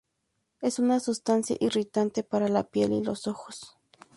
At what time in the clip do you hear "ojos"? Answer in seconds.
3.27-3.77